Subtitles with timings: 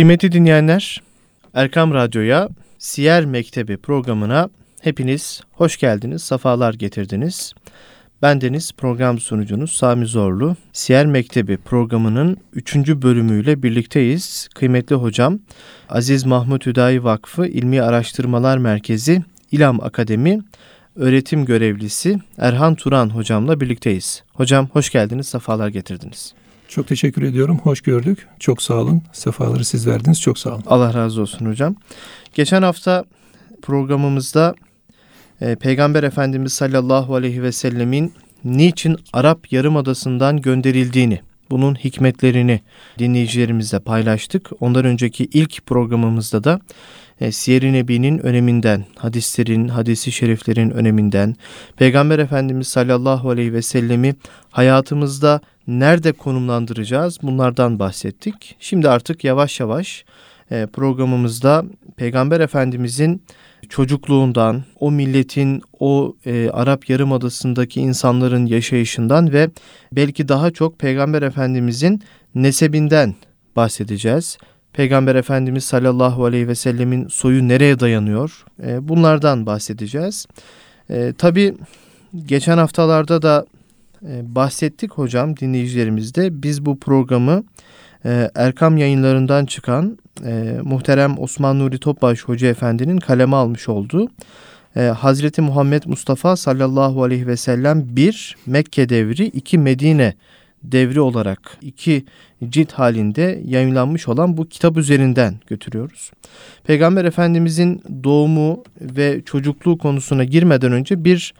[0.00, 1.02] Kıymetli dinleyenler,
[1.54, 4.48] Erkam Radyo'ya Siyer Mektebi programına
[4.82, 7.52] hepiniz hoş geldiniz, safalar getirdiniz.
[8.22, 10.56] Ben Deniz program sunucunuz Sami Zorlu.
[10.72, 12.76] Siyer Mektebi programının 3.
[12.76, 14.48] bölümüyle birlikteyiz.
[14.54, 15.38] Kıymetli hocam
[15.88, 19.22] Aziz Mahmut Hüdayi Vakfı İlmi Araştırmalar Merkezi
[19.52, 20.40] İlam Akademi
[20.96, 24.22] öğretim görevlisi Erhan Turan hocamla birlikteyiz.
[24.34, 26.34] Hocam hoş geldiniz, safalar getirdiniz.
[26.70, 27.58] Çok teşekkür ediyorum.
[27.62, 28.26] Hoş gördük.
[28.38, 29.02] Çok sağ olun.
[29.12, 30.20] Sefaları siz verdiniz.
[30.20, 30.64] Çok sağ olun.
[30.66, 31.74] Allah razı olsun hocam.
[32.34, 33.04] Geçen hafta
[33.62, 34.54] programımızda
[35.40, 38.14] e, Peygamber Efendimiz sallallahu aleyhi ve sellemin
[38.44, 42.60] niçin Arap Yarımadası'ndan gönderildiğini, bunun hikmetlerini
[42.98, 44.50] dinleyicilerimizle paylaştık.
[44.60, 46.60] Ondan önceki ilk programımızda da
[47.20, 51.36] e, Siyer-i Nebi'nin öneminden, hadislerin, hadisi şeriflerin öneminden,
[51.76, 54.14] Peygamber Efendimiz sallallahu aleyhi ve sellemi
[54.50, 55.40] hayatımızda
[55.70, 58.56] nerede konumlandıracağız bunlardan bahsettik.
[58.60, 60.04] Şimdi artık yavaş yavaş
[60.50, 61.64] e, programımızda
[61.96, 63.22] Peygamber Efendimizin
[63.68, 69.50] çocukluğundan, o milletin, o e, Arap Yarımadası'ndaki insanların yaşayışından ve
[69.92, 72.02] belki daha çok Peygamber Efendimizin
[72.34, 73.14] nesebinden
[73.56, 74.38] bahsedeceğiz.
[74.72, 78.44] Peygamber Efendimiz sallallahu aleyhi ve sellemin soyu nereye dayanıyor?
[78.66, 80.26] E, bunlardan bahsedeceğiz.
[80.90, 81.54] E, Tabi
[82.26, 83.46] geçen haftalarda da
[84.08, 86.42] e, bahsettik hocam dinleyicilerimizde.
[86.42, 87.44] Biz bu programı
[88.04, 94.08] e, Erkam yayınlarından çıkan e, muhterem Osman Nuri Topbaş Hoca Efendi'nin kaleme almış olduğu
[94.76, 100.14] e, Hazreti Muhammed Mustafa sallallahu aleyhi ve sellem bir Mekke devri iki Medine
[100.62, 102.04] devri olarak iki
[102.48, 106.10] cilt halinde yayınlanmış olan bu kitap üzerinden götürüyoruz.
[106.64, 111.34] Peygamber Efendimizin doğumu ve çocukluğu konusuna girmeden önce bir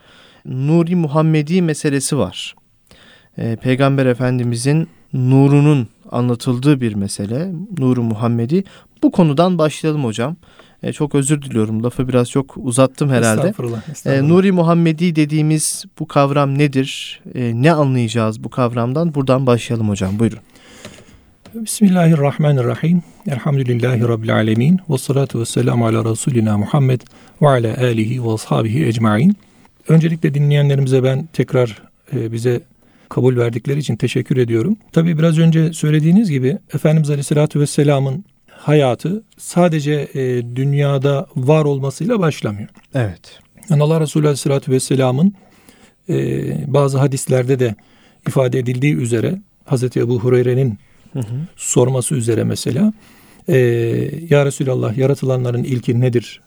[0.44, 2.54] Nuri Muhammedi meselesi var.
[3.38, 7.52] Ee, Peygamber Efendimizin nurunun anlatıldığı bir mesele.
[7.78, 8.64] Nuru Muhammedi.
[9.02, 10.36] Bu konudan başlayalım hocam.
[10.82, 11.82] E, çok özür diliyorum.
[11.82, 13.40] Lafı biraz çok uzattım herhalde.
[13.40, 14.24] Estağfurullah, estağfurullah.
[14.24, 17.20] E, Nuri Muhammedi dediğimiz bu kavram nedir?
[17.34, 19.14] E, ne anlayacağız bu kavramdan?
[19.14, 20.18] Buradan başlayalım hocam.
[20.18, 20.38] Buyurun.
[21.54, 23.02] Bismillahirrahmanirrahim.
[23.28, 24.80] Elhamdülillahi Rabbil alemin.
[24.90, 27.00] Ve salatu ve selamu ala Resulina Muhammed
[27.42, 29.36] ve ala alihi ve ashabihi ecmain.
[29.90, 31.82] Öncelikle dinleyenlerimize ben tekrar
[32.16, 32.60] e, bize
[33.08, 34.76] kabul verdikleri için teşekkür ediyorum.
[34.92, 40.20] Tabii biraz önce söylediğiniz gibi Efendimiz Aleyhisselatü Vesselam'ın hayatı sadece e,
[40.56, 42.68] dünyada var olmasıyla başlamıyor.
[42.94, 43.38] Evet.
[43.70, 45.34] Yani Allah Resulü Aleyhisselatü Vesselam'ın
[46.08, 47.74] e, bazı hadislerde de
[48.28, 50.78] ifade edildiği üzere Hazreti Ebu Hureyre'nin
[51.56, 52.92] sorması üzere mesela
[53.48, 53.56] e,
[54.30, 56.40] Ya Resulallah yaratılanların ilki nedir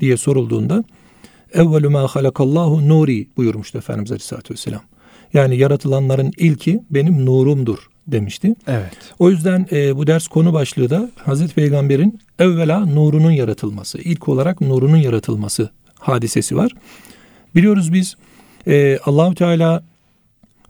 [0.00, 0.84] diye sorulduğunda
[1.54, 4.80] evvelü ma halakallahu nuri buyurmuştu Efendimiz Aleyhisselatü Vesselam.
[5.32, 8.54] Yani yaratılanların ilki benim nurumdur demişti.
[8.66, 8.96] Evet.
[9.18, 14.60] O yüzden e, bu ders konu başlığı da Hazreti Peygamber'in evvela nurunun yaratılması, ilk olarak
[14.60, 16.72] nurunun yaratılması hadisesi var.
[17.54, 18.16] Biliyoruz biz
[18.66, 19.82] e, Allahü Teala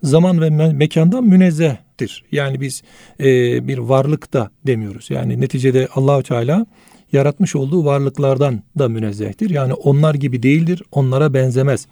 [0.03, 2.25] zaman ve me- mekandan münezzehtir.
[2.33, 2.83] Yani biz
[3.21, 3.25] e,
[3.69, 5.11] bir varlıkta demiyoruz.
[5.11, 6.67] Yani neticede Allahü Teala
[7.13, 9.51] yaratmış olduğu varlıklardan da münezzehtir.
[9.51, 11.87] Yani onlar gibi değildir, onlara benzemez.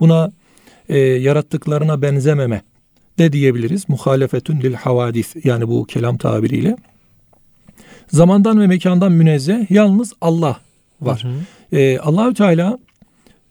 [0.00, 0.32] Buna
[0.88, 2.62] e, yarattıklarına benzememe
[3.18, 3.88] de diyebiliriz.
[3.88, 6.76] Muhalefetün lil havadis yani bu kelam tabiriyle.
[8.08, 10.56] Zamandan ve mekandan münezzeh yalnız Allah
[11.00, 11.24] var.
[11.24, 11.80] Hı hı.
[11.80, 12.78] E, Allahü Teala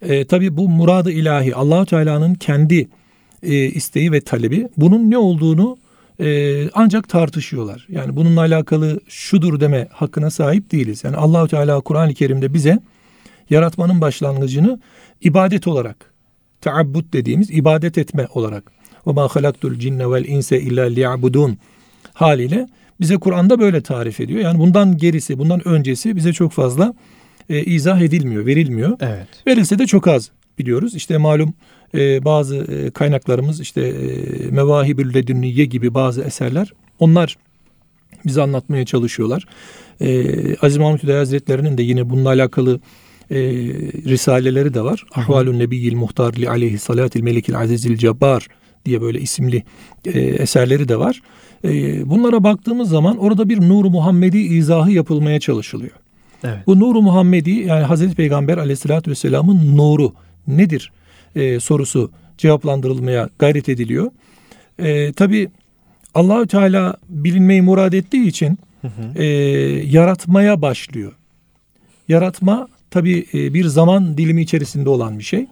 [0.02, 2.88] e, tabi bu muradı ilahi Allahü Teala'nın kendi
[3.44, 4.68] e, isteği ve talebi.
[4.78, 5.78] Bunun ne olduğunu
[6.20, 7.86] e, ancak tartışıyorlar.
[7.90, 11.04] Yani bununla alakalı şudur deme hakkına sahip değiliz.
[11.04, 12.80] Yani Allahü Teala Kur'an-ı Kerim'de bize
[13.50, 14.80] yaratmanın başlangıcını
[15.22, 16.14] ibadet olarak
[16.62, 18.72] taabbut dediğimiz ibadet etme olarak
[19.08, 21.58] ve ma halaktul cinne vel inse illa liyabudun
[22.14, 22.68] haliyle
[23.00, 24.40] bize Kur'an'da böyle tarif ediyor.
[24.40, 26.94] Yani bundan gerisi, bundan öncesi bize çok fazla
[27.50, 28.98] e, izah edilmiyor, verilmiyor.
[29.00, 29.28] Evet.
[29.48, 30.96] Verilse de çok az biliyoruz.
[30.96, 31.54] İşte malum
[31.96, 37.38] e, bazı e, kaynaklarımız işte e, Mevahibül Ledünniye gibi bazı eserler onlar
[38.26, 39.46] bize anlatmaya çalışıyorlar.
[40.02, 42.80] E, Aziz Mahmut Hüdayi Hazretleri'nin de yine bununla alakalı
[43.32, 43.40] e,
[44.06, 45.06] risaleleri de var.
[45.16, 48.48] Ahvalun Nebiyyil Muhtar li aleyhi salatil melikil azizil cebbar
[48.86, 49.64] diye böyle isimli
[50.06, 51.22] e, eserleri de var.
[51.64, 51.70] E,
[52.10, 55.94] bunlara baktığımız zaman orada bir Nur Muhammedi izahı yapılmaya çalışılıyor.
[56.44, 56.58] Evet.
[56.68, 60.14] Bu Nur Muhammedi yani Hazreti Peygamber aleyhissalatü vesselamın nuru
[60.48, 60.92] nedir
[61.38, 64.12] e, sorusu cevaplandırılmaya gayret ediliyor.
[64.80, 65.50] E, Tabi
[66.14, 69.22] Allahü Teala bilinmeyi murad ettiği için hı hı.
[69.22, 69.26] E,
[69.86, 71.14] yaratmaya başlıyor.
[72.08, 75.46] Yaratma tabi e, bir zaman dilimi içerisinde olan bir şey.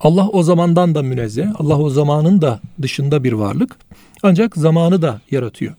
[0.00, 1.46] Allah o zamandan da münezzeh.
[1.58, 3.76] Allah o zamanın da dışında bir varlık.
[4.22, 5.74] Ancak zamanı da yaratıyor.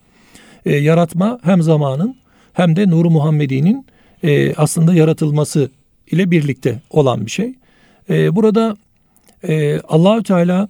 [0.65, 2.15] E, yaratma hem zamanın
[2.53, 3.85] hem de Nuru Muhammedi'nin
[4.23, 5.69] e, aslında yaratılması
[6.11, 7.53] ile birlikte olan bir şey.
[8.09, 8.77] E, burada
[9.47, 10.67] e, Allahü Teala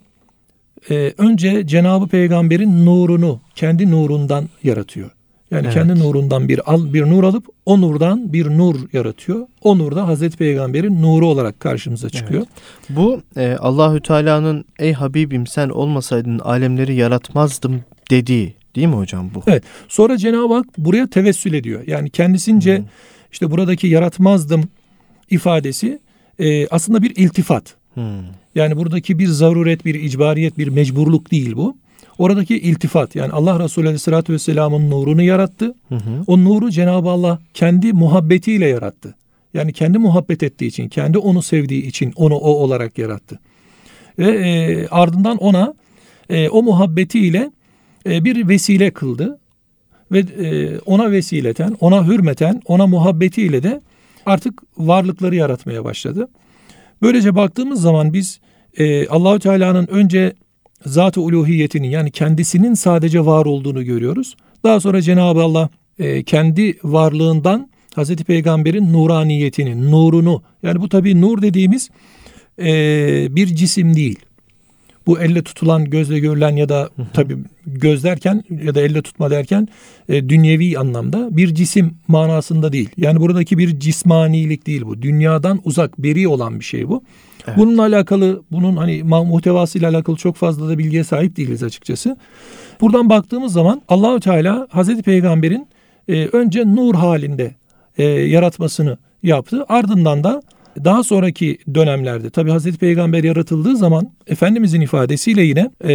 [0.89, 5.11] e, önce Cenabı Peygamber'in nurunu kendi nurundan yaratıyor.
[5.51, 5.73] Yani evet.
[5.73, 9.47] kendi nurundan bir al bir nur alıp o nurdan bir nur yaratıyor.
[9.61, 12.41] O nur da Hazreti Peygamber'in nuru olarak karşımıza çıkıyor.
[12.41, 12.97] Evet.
[12.97, 17.81] Bu e, Allahü Teala'nın ey Habibim sen olmasaydın alemleri yaratmazdım
[18.11, 19.43] dediği değil mi hocam bu?
[19.47, 19.63] Evet.
[19.87, 21.81] Sonra Cenab-ı Hak buraya tevessül ediyor.
[21.87, 22.85] Yani kendisince hmm.
[23.31, 24.63] işte buradaki yaratmazdım
[25.29, 25.99] ifadesi
[26.39, 27.75] e, aslında bir iltifat.
[27.93, 28.03] Hmm.
[28.55, 31.77] Yani buradaki bir zaruret, bir icbariyet, bir mecburluk değil bu.
[32.17, 35.75] Oradaki iltifat yani Allah Resulü Aleyhisselatü Vesselam'ın nurunu yarattı.
[35.89, 36.23] Hı hı.
[36.27, 39.15] O nuru Cenab-ı Allah kendi muhabbetiyle yarattı.
[39.53, 43.39] Yani kendi muhabbet ettiği için, kendi onu sevdiği için onu o olarak yarattı.
[44.19, 45.73] Ve e, ardından ona
[46.29, 47.51] e, o muhabbetiyle
[48.09, 49.39] e, bir vesile kıldı.
[50.11, 53.81] Ve e, ona vesileten, ona hürmeten, ona muhabbetiyle de
[54.27, 56.27] artık varlıkları yaratmaya başladı.
[57.01, 58.39] Böylece baktığımız zaman biz
[58.77, 60.33] e, Allahü Teala'nın önce
[60.85, 64.35] zat-ı uluhiyetinin yani kendisinin sadece var olduğunu görüyoruz.
[64.63, 65.69] Daha sonra Cenab-ı Allah
[65.99, 71.89] e, kendi varlığından Hazreti Peygamber'in nuraniyetini, nurunu yani bu tabi nur dediğimiz
[72.59, 74.19] e, bir cisim değil.
[75.07, 79.67] Bu elle tutulan, gözle görülen ya da tabi göz derken ya da elle tutma derken
[80.09, 82.89] e, dünyevi anlamda bir cisim manasında değil.
[82.97, 85.01] Yani buradaki bir cismanilik değil bu.
[85.01, 87.03] Dünyadan uzak, beri olan bir şey bu.
[87.47, 87.57] Evet.
[87.57, 92.17] Bununla alakalı, bunun hani muhtevasıyla alakalı çok fazla da bilgiye sahip değiliz açıkçası.
[92.81, 95.67] Buradan baktığımız zaman Allahü Teala Hazreti Peygamber'in
[96.07, 97.55] e, önce nur halinde
[97.97, 99.65] e, yaratmasını yaptı.
[99.69, 100.41] Ardından da
[100.83, 105.93] daha sonraki dönemlerde tabi Hazreti Peygamber yaratıldığı zaman Efendimizin ifadesiyle yine e,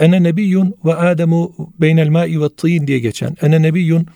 [0.00, 4.06] ene nebiyyun ve ademu beynel ma'i ve tîn diye geçen ene nebiyyun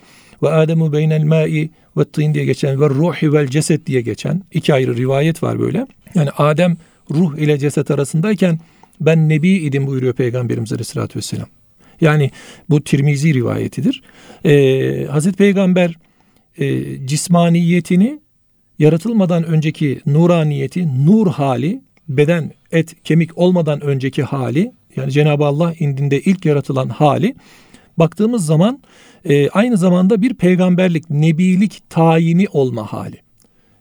[0.42, 4.74] ve ademu beynel ma'i ve tîn diye geçen ve ruhi vel ceset diye geçen iki
[4.74, 5.86] ayrı rivayet var böyle.
[6.14, 6.76] Yani Adem
[7.10, 8.58] ruh ile ceset arasındayken
[9.00, 11.48] ben nebi idim buyuruyor Peygamberimiz Aleyhisselatü Vesselam.
[12.00, 12.30] Yani
[12.70, 14.02] bu Tirmizi rivayetidir.
[14.44, 15.94] Ee, Hazreti Peygamber
[16.58, 18.20] e, cismaniyetini
[18.78, 26.20] yaratılmadan önceki nuraniyeti, nur hali, beden, et, kemik olmadan önceki hali, yani Cenab-ı Allah indinde
[26.20, 27.34] ilk yaratılan hali,
[27.98, 28.82] baktığımız zaman
[29.24, 33.16] e, aynı zamanda bir peygamberlik, nebilik tayini olma hali.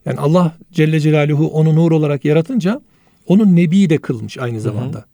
[0.05, 2.81] Yani Allah Celle Celaluhu onu nur olarak yaratınca
[3.27, 4.97] onu nebi de kılmış aynı zamanda.
[4.97, 5.05] Hı hı.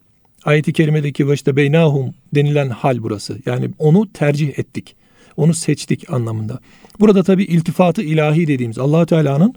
[0.45, 3.39] Ayet-i kerimedeki ve işte beynahum denilen hal burası.
[3.45, 4.95] Yani onu tercih ettik.
[5.37, 6.59] Onu seçtik anlamında.
[6.99, 9.53] Burada tabi iltifatı ilahi dediğimiz allah Teala'nın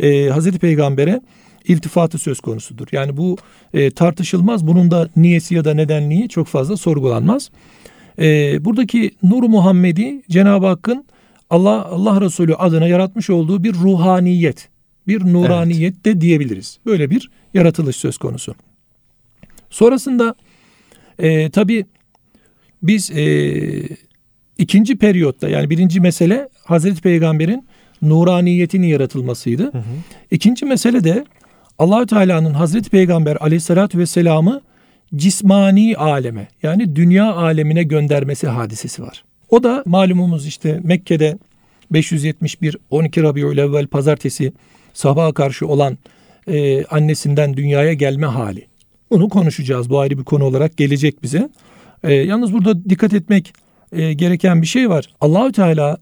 [0.00, 1.20] e, Hazreti Peygamber'e
[1.68, 2.86] iltifatı söz konusudur.
[2.92, 3.36] Yani bu
[3.74, 4.66] e, tartışılmaz.
[4.66, 7.50] Bunun da niyesi ya da nedenliği çok fazla sorgulanmaz.
[8.18, 11.04] E, buradaki Nur Muhammed'i Cenab-ı Hakk'ın
[11.50, 14.68] Allah Allah Resulü adına yaratmış olduğu bir ruhaniyet,
[15.08, 16.04] bir nuraniyet evet.
[16.04, 16.78] de diyebiliriz.
[16.86, 18.54] Böyle bir yaratılış söz konusu.
[19.70, 20.34] Sonrasında
[21.18, 21.84] e, tabi
[22.82, 23.22] biz e,
[24.62, 27.66] ikinci periyotta yani birinci mesele Hazreti Peygamber'in
[28.02, 29.62] nuraniyetinin yaratılmasıydı.
[29.62, 29.82] Hı hı.
[30.30, 31.24] İkinci mesele de
[31.78, 34.60] Allahü Teala'nın Hazreti Peygamber Aleyhisselatü vesselam'ı
[35.16, 39.24] cismani aleme yani dünya alemine göndermesi hadisesi var.
[39.50, 41.38] O da malumumuz işte Mekke'de
[41.90, 44.52] 571 12 Rabiül Evvel pazartesi
[44.94, 45.98] sabaha karşı olan
[46.48, 48.66] e, annesinden dünyaya gelme hali.
[49.10, 49.90] Bunu konuşacağız.
[49.90, 51.48] Bu ayrı bir konu olarak gelecek bize.
[52.04, 53.52] E, yalnız burada dikkat etmek
[53.92, 55.04] e, gereken bir şey var.
[55.20, 55.98] Allahü Teala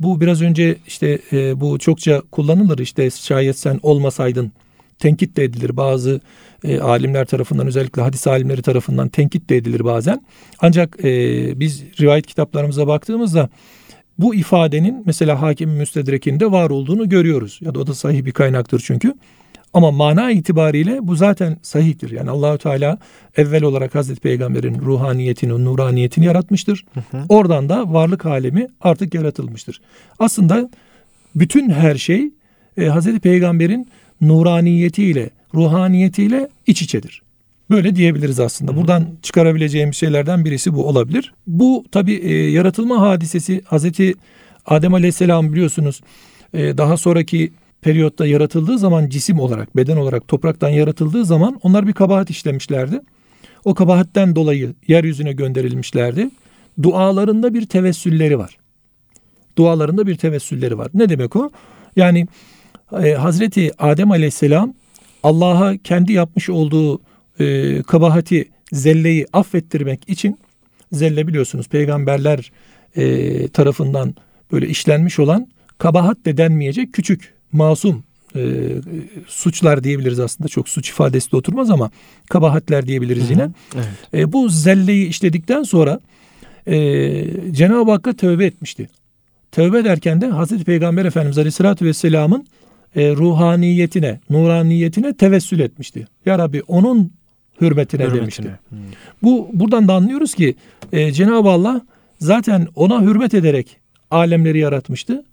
[0.00, 4.52] bu biraz önce işte e, bu çokça kullanılır işte şayet sen olmasaydın
[4.98, 6.20] tenkit de edilir bazı
[6.64, 10.22] e, alimler tarafından özellikle hadis alimleri tarafından tenkit de edilir bazen.
[10.60, 13.48] Ancak e, biz rivayet kitaplarımıza baktığımızda
[14.18, 17.58] bu ifadenin mesela hakim müstedrekinde var olduğunu görüyoruz.
[17.62, 19.14] Ya da o da sahih bir kaynaktır çünkü.
[19.74, 22.10] Ama mana itibariyle bu zaten sahihtir.
[22.10, 22.98] Yani Allahü Teala
[23.36, 26.84] evvel olarak Hazreti Peygamber'in ruhaniyetini, nuraniyetini yaratmıştır.
[26.94, 27.22] Hı hı.
[27.28, 29.80] Oradan da varlık alemi artık yaratılmıştır.
[30.18, 30.70] Aslında
[31.34, 32.30] bütün her şey
[32.76, 33.88] e, Hazreti Peygamber'in
[34.20, 37.22] nuraniyetiyle, ruhaniyetiyle iç içedir.
[37.70, 38.76] Böyle diyebiliriz aslında.
[38.76, 41.34] Buradan çıkarabileceğim şeylerden birisi bu olabilir.
[41.46, 44.14] Bu tabi e, yaratılma hadisesi Hazreti
[44.66, 46.00] Adem Aleyhisselam biliyorsunuz
[46.54, 47.52] e, daha sonraki
[47.84, 53.00] periyotta yaratıldığı zaman cisim olarak, beden olarak topraktan yaratıldığı zaman onlar bir kabahat işlemişlerdi.
[53.64, 56.30] O kabahatten dolayı yeryüzüne gönderilmişlerdi.
[56.82, 58.58] Dualarında bir tevessülleri var.
[59.58, 60.88] Dualarında bir tevessülleri var.
[60.94, 61.50] Ne demek o?
[61.96, 62.26] Yani
[63.02, 64.74] e, Hazreti Adem Aleyhisselam
[65.22, 67.00] Allah'a kendi yapmış olduğu
[67.40, 70.38] e, kabahati, zelleyi affettirmek için
[70.92, 72.52] zelle biliyorsunuz peygamberler
[72.96, 74.14] e, tarafından
[74.52, 75.48] böyle işlenmiş olan
[75.78, 78.04] kabahat de denmeyecek küçük, masum
[78.36, 78.70] e,
[79.26, 80.48] suçlar diyebiliriz aslında.
[80.48, 81.90] Çok suç ifadesi de oturmaz ama
[82.30, 83.48] kabahatler diyebiliriz yine.
[83.74, 83.86] Evet.
[84.14, 86.00] E, bu zelleyi işledikten sonra
[86.66, 86.76] e,
[87.52, 88.88] Cenab-ı Hakk'a tövbe etmişti.
[89.52, 92.46] Tövbe ederken de Hazreti Peygamber Efendimiz Aleyhisselatü Vesselam'ın
[92.96, 96.06] e, ruhaniyetine, nuraniyetine tevessül etmişti.
[96.26, 97.12] Ya Rabbi onun
[97.60, 98.20] hürmetine, hürmetine.
[98.20, 98.58] demişti.
[98.68, 98.78] Hmm.
[99.22, 100.54] Bu buradan da anlıyoruz ki
[100.92, 101.80] e, Cenab-ı Allah
[102.20, 103.76] zaten ona hürmet ederek
[104.10, 105.24] alemleri yaratmıştı.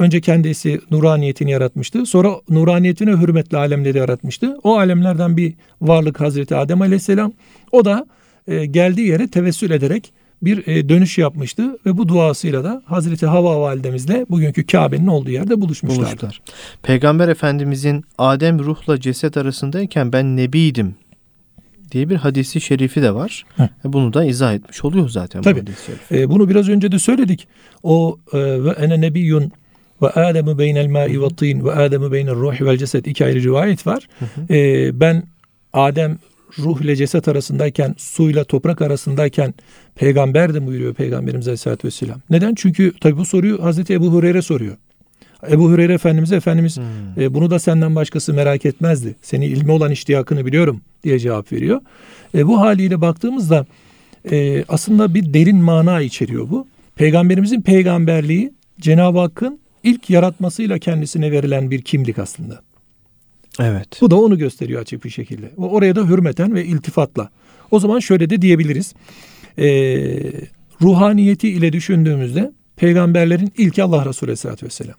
[0.00, 2.06] Önce kendisi nuraniyetini yaratmıştı.
[2.06, 4.56] Sonra nuraniyetine hürmetle alemleri yaratmıştı.
[4.62, 7.32] O alemlerden bir varlık Hazreti Adem Aleyhisselam.
[7.72, 8.06] O da
[8.48, 13.60] e, geldiği yere tevessül ederek bir e, dönüş yapmıştı ve bu duasıyla da Hazreti Hava
[13.60, 16.08] validemizle bugünkü Kabe'nin olduğu yerde buluşmuşlardı.
[16.10, 16.40] Buluştular.
[16.82, 20.94] Peygamber Efendimizin Adem ruhla ceset arasındayken ben nebiydim
[21.92, 23.44] diye bir hadisi şerifi de var.
[23.56, 23.68] Heh.
[23.84, 25.42] Bunu da izah etmiş oluyor zaten.
[25.42, 25.64] Tabii.
[25.66, 27.48] Bu e, bunu biraz önce de söyledik.
[27.82, 29.52] O e, ve ene nebiyyun
[30.02, 33.86] ve Adem'u beynel ma'i ve tin ve Adem'u beynel ruhi vel ceset iki ayrı rivayet
[33.86, 34.08] var.
[34.18, 34.54] Hı hı.
[34.54, 35.22] E, ben
[35.72, 36.18] Adem
[36.58, 39.54] ruh ile ceset arasındayken, suyla toprak arasındayken
[39.94, 42.20] peygamberdim buyuruyor Peygamberimiz Aleyhisselatü Vesselam.
[42.30, 42.54] Neden?
[42.54, 44.76] Çünkü tabi bu soruyu Hazreti Ebu Hureyre soruyor.
[45.50, 47.22] Ebu Hureyre Efendimiz'e Efendimiz hmm.
[47.22, 49.14] e, bunu da senden başkası merak etmezdi.
[49.22, 51.80] Seni ilmi olan iştiyakını biliyorum diye cevap veriyor.
[52.34, 53.66] E, bu haliyle baktığımızda
[54.30, 56.66] e, aslında bir derin mana içeriyor bu.
[56.96, 62.62] Peygamberimizin peygamberliği Cenab-ı Hakk'ın ilk yaratmasıyla kendisine verilen bir kimlik aslında.
[63.60, 63.88] Evet.
[64.00, 65.50] Bu da onu gösteriyor açık bir şekilde.
[65.56, 67.30] Oraya da hürmeten ve iltifatla.
[67.70, 68.94] O zaman şöyle de diyebiliriz.
[69.58, 70.32] Ee,
[70.82, 74.96] ruhaniyeti ile düşündüğümüzde peygamberlerin ilki Allah Resulü Aleyhisselatü Vesselam.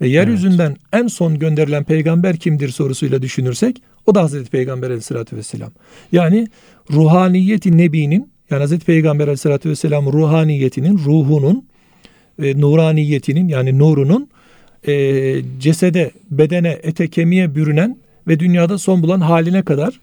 [0.00, 0.80] Ve yeryüzünden evet.
[1.04, 5.72] en son gönderilen peygamber kimdir sorusuyla düşünürsek o da Hazreti Peygamber Aleyhisselatü Vesselam.
[6.12, 6.48] Yani
[6.90, 11.66] ruhaniyeti nebinin yani Hazreti Peygamber Aleyhisselatü Vesselam ruhaniyetinin, ruhunun,
[12.42, 14.28] e, nuraniyetinin yani nurunun
[14.88, 14.92] e,
[15.58, 17.96] cesede, bedene, ete, kemiğe bürünen
[18.28, 20.00] ve dünyada son bulan haline kadar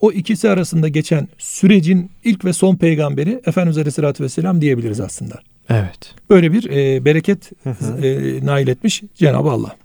[0.00, 5.40] o ikisi arasında geçen sürecin ilk ve son peygamberi Efendimiz Aleyhisselatü Vesselam diyebiliriz aslında.
[5.68, 6.14] Evet.
[6.30, 7.50] Böyle bir e, bereket
[8.02, 9.76] e, nail etmiş Cenab-ı Allah.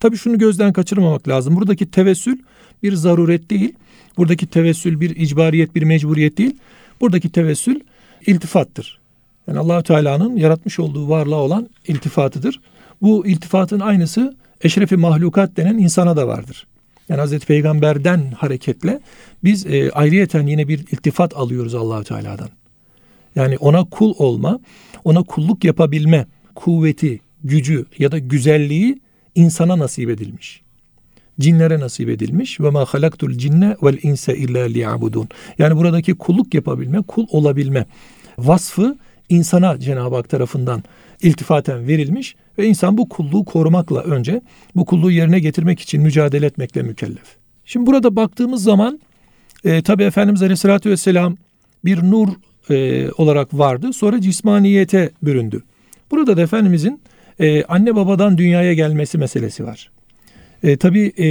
[0.00, 1.56] Tabii şunu gözden kaçırmamak lazım.
[1.56, 2.38] Buradaki tevessül
[2.82, 3.72] bir zaruret değil.
[4.16, 6.56] Buradaki tevessül bir icbariyet, bir mecburiyet değil.
[7.00, 7.80] Buradaki tevessül
[8.26, 8.98] iltifattır.
[9.48, 12.60] Yani Allahü Teala'nın yaratmış olduğu varlığa olan iltifatıdır.
[13.02, 16.66] Bu iltifatın aynısı eşrefi mahlukat denen insana da vardır.
[17.08, 19.00] Yani Hazreti Peygamber'den hareketle
[19.44, 22.48] biz e, ayrıyeten yine bir iltifat alıyoruz Allahü Teala'dan.
[23.36, 24.60] Yani ona kul olma,
[25.04, 29.00] ona kulluk yapabilme kuvveti, gücü ya da güzelliği
[29.34, 30.62] insana nasip edilmiş.
[31.40, 35.28] Cinlere nasip edilmiş ve ma halaktul cinne vel inse illa liyabudun.
[35.58, 37.86] Yani buradaki kulluk yapabilme, kul olabilme
[38.38, 38.96] vasfı
[39.28, 40.82] insana Cenab-ı Hak tarafından
[41.22, 44.40] iltifaten verilmiş ve insan bu kulluğu korumakla önce
[44.76, 47.36] bu kulluğu yerine getirmek için mücadele etmekle mükellef.
[47.64, 49.00] Şimdi burada baktığımız zaman
[49.64, 51.36] e, tabi Efendimiz Aleyhisselatü Vesselam
[51.84, 52.28] bir nur
[52.70, 53.92] e, olarak vardı.
[53.92, 55.62] Sonra cismaniyete büründü.
[56.10, 57.00] Burada da Efendimizin
[57.40, 59.90] e, anne babadan dünyaya gelmesi meselesi var.
[60.62, 61.28] E, tabi e,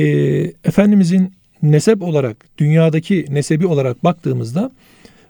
[0.64, 4.72] Efendimizin nesep olarak, dünyadaki nesebi olarak baktığımızda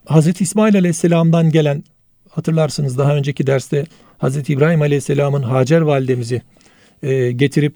[0.05, 1.83] Hazreti İsmail Aleyhisselam'dan gelen
[2.35, 3.85] hatırlarsınız daha önceki derste
[4.17, 6.41] Hazreti İbrahim Aleyhisselam'ın Hacer validemizi
[7.03, 7.73] e, getirip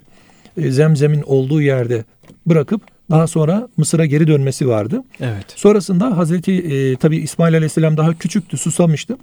[0.57, 2.03] e, Zemzem'in olduğu yerde
[2.45, 5.03] bırakıp daha sonra Mısır'a geri dönmesi vardı.
[5.19, 5.45] Evet.
[5.55, 9.17] Sonrasında Hazreti e, tabi İsmail Aleyhisselam daha küçüktü, susamıştı.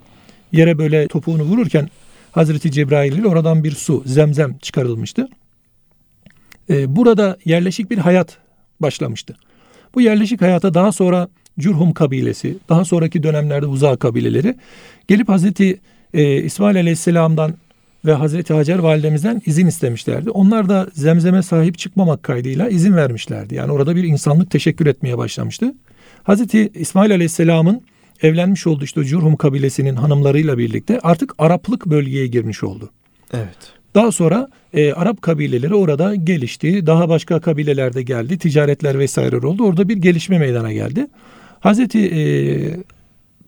[0.53, 1.89] Yere böyle topuğunu vururken
[2.33, 5.29] Hazreti Cebrail ile oradan bir su, zemzem çıkarılmıştı.
[6.71, 8.39] E, burada yerleşik bir hayat
[8.81, 9.37] başlamıştı.
[9.95, 14.55] Bu yerleşik hayata daha sonra Cürhum kabilesi, daha sonraki dönemlerde Uza kabileleri
[15.09, 15.81] gelip Hazreti
[16.15, 17.55] e, İsmail Aleyhisselam'dan
[18.05, 20.31] ve Hazreti Hacer validemizden izin istemişlerdi.
[20.31, 23.55] Onlar da zemzeme sahip çıkmamak kaydıyla izin vermişlerdi.
[23.55, 25.75] Yani orada bir insanlık teşekkür etmeye başlamıştı.
[26.23, 27.83] Hazreti İsmail Aleyhisselam'ın
[28.23, 32.91] evlenmiş olduğu işte Cürhum kabilesinin hanımlarıyla birlikte artık Araplık bölgeye girmiş oldu.
[33.33, 33.75] Evet.
[33.95, 36.87] Daha sonra e, Arap kabileleri orada gelişti.
[36.87, 38.39] Daha başka kabilelerde geldi.
[38.39, 39.65] Ticaretler vesaire oldu.
[39.65, 41.07] Orada bir gelişme meydana geldi.
[41.65, 42.23] Hazreti e,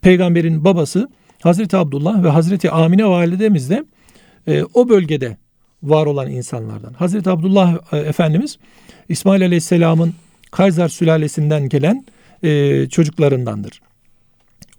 [0.01, 1.09] Peygamberin babası
[1.43, 3.85] Hazreti Abdullah ve Hazreti Amine validemiz de
[4.47, 5.37] e, o bölgede
[5.83, 6.93] var olan insanlardan.
[6.93, 8.59] Hazreti Abdullah e, Efendimiz
[9.09, 10.15] İsmail Aleyhisselam'ın
[10.51, 12.05] Kayzer sülalesinden gelen
[12.43, 13.81] e, çocuklarındandır.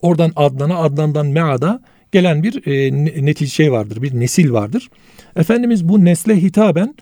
[0.02, 1.80] Oradan Adnan'a, Adnan'dan Mead'a
[2.12, 4.90] gelen bir e, netice şey vardır, bir nesil vardır.
[5.36, 6.96] Efendimiz bu nesle hitaben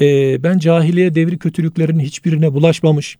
[0.00, 3.18] e, ben cahiliye devri kötülüklerinin hiçbirine bulaşmamış,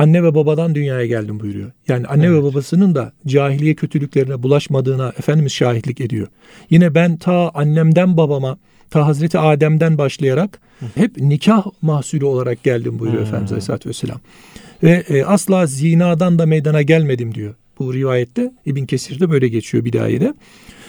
[0.00, 1.70] anne ve babadan dünyaya geldim buyuruyor.
[1.88, 2.38] Yani anne evet.
[2.38, 6.26] ve babasının da cahiliye kötülüklerine bulaşmadığına Efendimiz şahitlik ediyor.
[6.70, 8.58] Yine ben ta annemden babama
[8.90, 10.60] ta Hazreti Adem'den başlayarak
[10.94, 13.28] hep nikah mahsulü olarak geldim buyuruyor hmm.
[13.28, 14.20] Efendimiz Aleyhisselatü Vesselam.
[14.82, 17.54] Ve e, asla zinadan da meydana gelmedim diyor.
[17.78, 20.34] Bu rivayette İbn Kesir'de böyle geçiyor bidayede.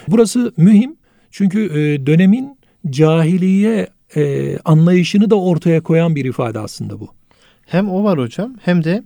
[0.08, 0.96] Burası mühim
[1.32, 2.58] çünkü e, dönemin
[2.90, 7.21] cahiliye e, anlayışını da ortaya koyan bir ifade aslında bu.
[7.66, 9.04] Hem o var hocam hem de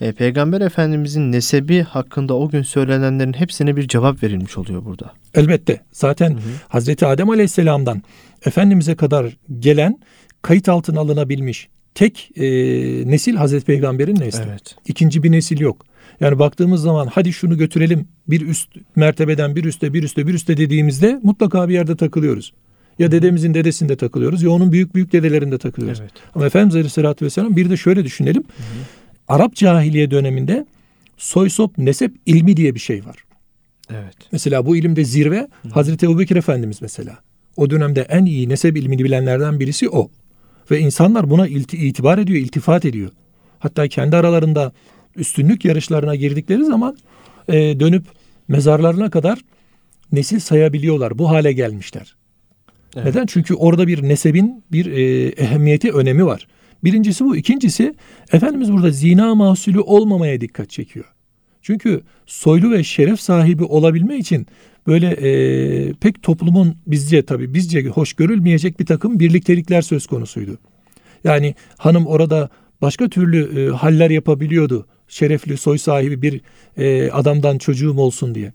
[0.00, 5.12] e, Peygamber Efendimizin nesebi hakkında o gün söylenenlerin hepsine bir cevap verilmiş oluyor burada.
[5.34, 5.80] Elbette.
[5.92, 6.50] Zaten hı hı.
[6.68, 8.02] Hazreti Adem Aleyhisselam'dan
[8.46, 9.98] Efendimiz'e kadar gelen
[10.42, 12.44] kayıt altına alınabilmiş tek e,
[13.10, 14.44] nesil Hazreti Peygamber'in nesli.
[14.48, 14.76] Evet.
[14.86, 15.84] İkinci bir nesil yok.
[16.20, 20.56] Yani baktığımız zaman hadi şunu götürelim bir üst mertebeden bir üste bir üste bir üste
[20.56, 22.52] dediğimizde mutlaka bir yerde takılıyoruz.
[22.98, 26.00] Ya dedemizin dedesinde takılıyoruz ya onun büyük büyük dedelerinde takılıyoruz.
[26.00, 26.12] Evet.
[26.34, 28.42] Ama Efendimiz Aleyhisselatü Vesselam bir de şöyle düşünelim.
[28.42, 28.84] Hı hı.
[29.28, 30.66] Arap cahiliye döneminde
[31.16, 33.16] soy sop nesep ilmi diye bir şey var.
[33.90, 34.16] Evet.
[34.32, 35.68] Mesela bu ilimde zirve hı.
[35.70, 37.18] Hazreti Ebubekir Efendimiz mesela.
[37.56, 40.10] O dönemde en iyi nesep ilmini bilenlerden birisi o.
[40.70, 43.10] Ve insanlar buna itibar ediyor, iltifat ediyor.
[43.58, 44.72] Hatta kendi aralarında
[45.16, 46.96] üstünlük yarışlarına girdikleri zaman
[47.48, 48.04] e, dönüp
[48.48, 49.38] mezarlarına kadar
[50.12, 51.18] nesil sayabiliyorlar.
[51.18, 52.16] Bu hale gelmişler.
[52.96, 53.06] Evet.
[53.06, 53.26] Neden?
[53.26, 56.46] Çünkü orada bir nesebin bir e, ehemmiyeti, önemi var.
[56.84, 57.36] Birincisi bu.
[57.36, 57.94] İkincisi
[58.32, 61.04] Efendimiz burada zina mahsulü olmamaya dikkat çekiyor.
[61.62, 64.46] Çünkü soylu ve şeref sahibi olabilme için
[64.86, 70.58] böyle e, pek toplumun bizce tabii bizce hoş görülmeyecek bir takım birliktelikler söz konusuydu.
[71.24, 72.48] Yani hanım orada
[72.82, 74.86] başka türlü e, haller yapabiliyordu.
[75.08, 76.40] Şerefli soy sahibi bir
[76.76, 78.52] e, adamdan çocuğum olsun diye.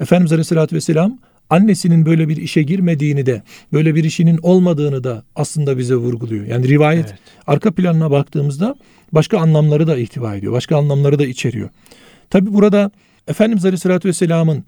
[0.00, 1.18] Efendimiz Aleyhisselatü Vesselam
[1.52, 3.42] annesinin böyle bir işe girmediğini de
[3.72, 6.46] böyle bir işinin olmadığını da aslında bize vurguluyor.
[6.46, 7.18] Yani rivayet evet.
[7.46, 8.74] arka planına baktığımızda
[9.12, 10.52] başka anlamları da ihtiva ediyor.
[10.52, 11.68] Başka anlamları da içeriyor.
[12.30, 12.90] Tabi burada
[13.28, 14.64] Efendimiz Aleyhisselatü Vesselam'ın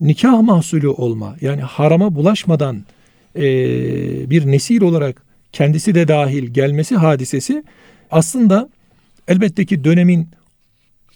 [0.00, 2.84] nikah mahsulü olma yani harama bulaşmadan
[3.36, 3.44] e,
[4.30, 7.64] bir nesil olarak kendisi de dahil gelmesi hadisesi
[8.10, 8.68] aslında
[9.28, 10.28] elbette ki dönemin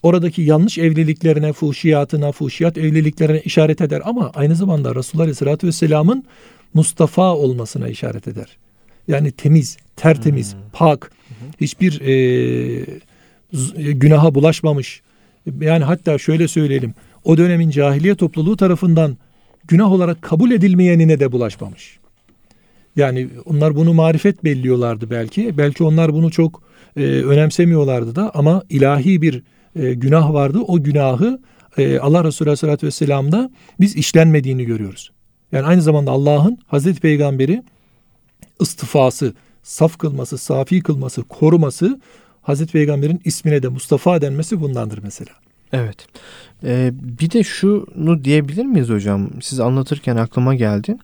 [0.03, 6.25] oradaki yanlış evliliklerine, fuhşiyatına, fuhşiyat evliliklerine işaret eder ama aynı zamanda Resulullah Aleyhisselatü Vesselam'ın
[6.75, 8.57] Mustafa olmasına işaret eder.
[9.09, 10.61] Yani temiz, tertemiz, hmm.
[10.73, 11.13] pak,
[11.61, 12.87] hiçbir e,
[13.93, 15.03] günaha bulaşmamış.
[15.61, 19.17] Yani hatta şöyle söyleyelim, o dönemin cahiliye topluluğu tarafından
[19.69, 21.99] günah olarak kabul edilmeyenine de bulaşmamış.
[22.97, 25.59] Yani onlar bunu marifet belliyorlardı belki.
[25.59, 26.63] Belki onlar bunu çok
[26.97, 29.43] e, önemsemiyorlardı da ama ilahi bir
[29.77, 30.59] e, günah vardı.
[30.67, 31.41] O günahı
[31.79, 35.11] e, Allah Resulü Aleyhisselatü Vesselam'da biz işlenmediğini görüyoruz.
[35.53, 37.63] Yani aynı zamanda Allah'ın Hazreti Peygamberi
[38.61, 42.01] istifası, saf kılması, safi kılması, koruması
[42.43, 45.33] Hazreti Peygamber'in ismine de Mustafa denmesi bundandır mesela.
[45.73, 46.07] Evet.
[46.65, 49.31] Ee, bir de şunu diyebilir miyiz hocam?
[49.43, 50.97] Siz anlatırken aklıma geldi.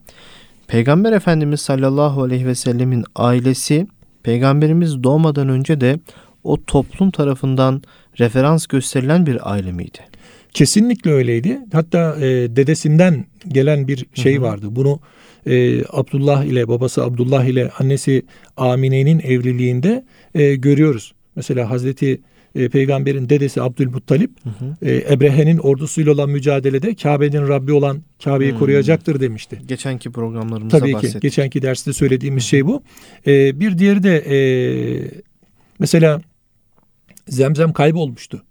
[0.67, 3.87] Peygamber Efendimiz sallallahu aleyhi ve sellemin ailesi
[4.23, 5.99] peygamberimiz doğmadan önce de
[6.47, 7.81] o toplum tarafından
[8.19, 9.99] referans gösterilen bir aile miydi?
[10.53, 11.59] Kesinlikle öyleydi.
[11.73, 14.43] Hatta e, dedesinden gelen bir şey hı hı.
[14.43, 14.67] vardı.
[14.69, 14.99] Bunu
[15.47, 18.25] e, Abdullah ile babası Abdullah ile annesi
[18.57, 20.05] Amine'nin evliliğinde
[20.35, 21.13] e, görüyoruz.
[21.35, 22.21] Mesela Hazreti
[22.55, 24.89] e, peygamberin dedesi Abdülmuttalip hı hı.
[24.89, 28.59] E, Ebrehe'nin ordusuyla olan mücadelede Kabe'nin Rabbi olan Kabe'yi hmm.
[28.59, 29.61] koruyacaktır demişti.
[29.65, 31.21] Geçenki programlarımızda Tabii bahsettik.
[31.21, 32.83] ki geçenki derste söylediğimiz şey bu.
[33.27, 34.37] E, bir diğeri de e,
[35.79, 36.21] mesela
[37.27, 38.43] Zemzem kaybolmuştu.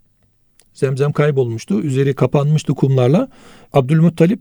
[0.74, 1.80] Zemzem kaybolmuştu.
[1.80, 3.28] Üzeri kapanmıştı kumlarla.
[3.72, 4.40] Abdülmuttalip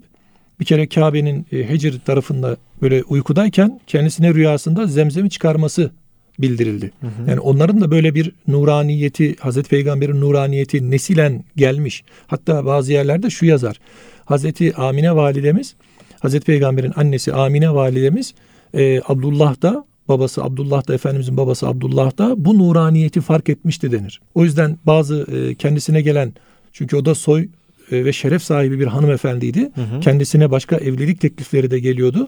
[0.59, 5.91] bir kere Kabe'nin e, Hecir tarafında böyle uykudayken kendisine rüyasında zemzemi çıkarması
[6.39, 6.91] bildirildi.
[7.01, 7.29] Hı hı.
[7.29, 12.03] Yani onların da böyle bir nuraniyeti, Hazreti Peygamber'in nuraniyeti nesilen gelmiş.
[12.27, 13.79] Hatta bazı yerlerde şu yazar.
[14.25, 15.75] Hazreti Amine validemiz,
[16.19, 18.33] Hazreti Peygamber'in annesi Amine validemiz
[18.73, 24.21] e, Abdullah da babası Abdullah da Efendimizin babası Abdullah da bu nuraniyeti fark etmişti denir.
[24.35, 26.33] O yüzden bazı e, kendisine gelen
[26.73, 27.47] çünkü o da soy
[27.91, 29.71] e, ve şeref sahibi bir hanımefendiydi.
[29.75, 29.99] Hı hı.
[29.99, 32.27] Kendisine başka evlilik teklifleri de geliyordu.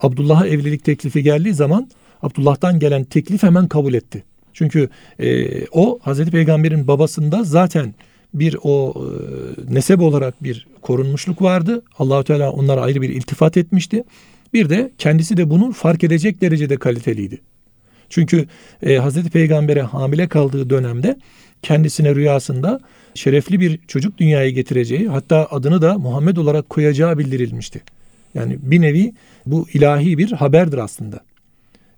[0.00, 1.90] Abdullah'a evlilik teklifi geldiği zaman
[2.22, 4.24] Abdullah'tan gelen teklif hemen kabul etti.
[4.52, 7.94] Çünkü e, o Hazreti Peygamber'in babasında zaten
[8.34, 11.82] bir o e, nesep olarak bir korunmuşluk vardı.
[11.98, 14.04] Allahü Teala onlara ayrı bir iltifat etmişti.
[14.56, 17.40] Bir de kendisi de bunun fark edecek derecede kaliteliydi.
[18.08, 18.46] Çünkü
[18.82, 21.18] e, Hazreti Peygamber'e hamile kaldığı dönemde
[21.62, 22.80] kendisine rüyasında
[23.14, 27.80] şerefli bir çocuk dünyaya getireceği hatta adını da Muhammed olarak koyacağı bildirilmişti.
[28.34, 29.12] Yani bir nevi
[29.46, 31.20] bu ilahi bir haberdir aslında.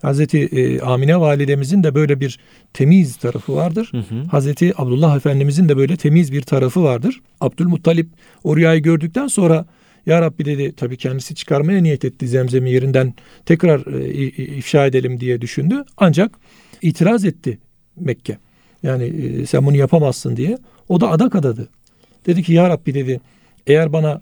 [0.02, 2.38] Hazreti e, Amine validemizin de böyle bir
[2.72, 3.88] temiz tarafı vardır.
[3.90, 4.24] Hı hı.
[4.30, 7.20] Hazreti Abdullah Efendimizin de böyle temiz bir tarafı vardır.
[7.40, 8.08] Abdülmuttalip
[8.44, 9.66] o rüyayı gördükten sonra
[10.08, 13.14] Ya Rabbi dedi tabii kendisi çıkarmaya niyet etti zemzemi yerinden
[13.46, 14.12] tekrar e,
[14.56, 15.84] ifşa edelim diye düşündü.
[15.96, 16.38] Ancak
[16.82, 17.58] itiraz etti
[17.96, 18.38] Mekke.
[18.82, 20.58] Yani e, sen bunu yapamazsın diye.
[20.88, 21.68] O da adak adadı.
[22.26, 23.20] Dedi ki ya Rabbi dedi
[23.66, 24.20] eğer bana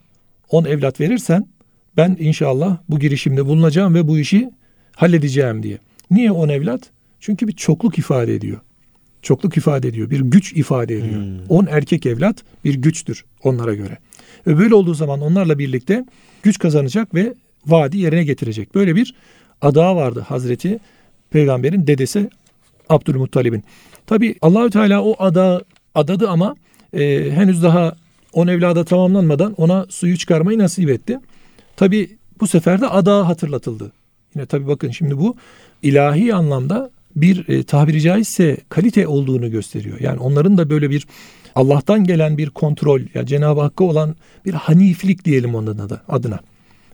[0.51, 1.47] on evlat verirsen
[1.97, 4.51] ben inşallah bu girişimde bulunacağım ve bu işi
[4.97, 5.79] halledeceğim diye.
[6.11, 6.81] Niye on evlat?
[7.21, 8.61] Çünkü bir çokluk ifade ediyor.
[9.27, 10.11] Çokluk ifade ediyor.
[10.11, 11.23] Bir güç ifade ediyor.
[11.23, 11.47] Hmm.
[11.49, 13.99] On erkek evlat bir güçtür onlara göre.
[14.47, 16.05] Ve böyle olduğu zaman onlarla birlikte
[16.43, 17.35] güç kazanacak ve
[17.67, 18.75] vaadi yerine getirecek.
[18.75, 19.15] Böyle bir
[19.61, 20.79] adağı vardı Hazreti
[21.31, 22.31] Peygamber'in dedesi
[22.89, 23.65] Abdülmuttalib'in.
[24.07, 25.63] Tabi Allahü Teala o ada
[25.95, 26.57] adadı ama
[26.93, 27.97] e, henüz daha
[28.33, 31.19] on evlada tamamlanmadan ona suyu çıkarmayı nasip etti.
[31.77, 33.93] Tabi bu sefer de ada hatırlatıldı.
[34.35, 35.37] Yine tabi bakın şimdi bu
[35.83, 40.01] ilahi anlamda bir e, tabiri caizse kalite olduğunu gösteriyor.
[40.01, 41.07] Yani onların da böyle bir
[41.55, 46.01] Allah'tan gelen bir kontrol ya yani Cenab-ı Hakk'a olan bir haniflik diyelim onun adına.
[46.09, 46.41] adına.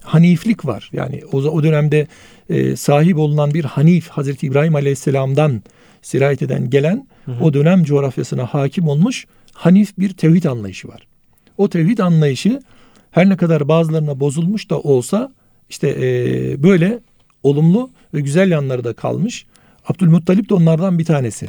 [0.00, 0.90] Haniflik var.
[0.92, 2.06] Yani o, o dönemde
[2.50, 5.62] e, sahip olunan bir hanif Hazreti İbrahim Aleyhisselam'dan
[6.02, 7.44] sirayet eden gelen hı hı.
[7.44, 11.06] o dönem coğrafyasına hakim olmuş hanif bir tevhid anlayışı var.
[11.58, 12.61] O tevhid anlayışı
[13.11, 15.32] her ne kadar bazılarına bozulmuş da olsa
[15.68, 16.98] işte e, böyle
[17.42, 19.46] olumlu ve güzel yanları da kalmış.
[19.88, 21.49] Abdülmuttalip de onlardan bir tanesi.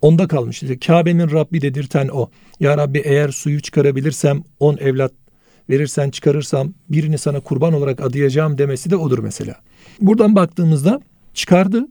[0.00, 0.62] Onda kalmış.
[0.62, 2.30] İşte Kabe'nin Rabbi dedirten o.
[2.60, 5.12] Ya Rabbi eğer suyu çıkarabilirsem on evlat
[5.70, 9.54] verirsen çıkarırsam birini sana kurban olarak adayacağım demesi de odur mesela.
[10.00, 11.00] Buradan baktığımızda
[11.34, 11.88] çıkardı.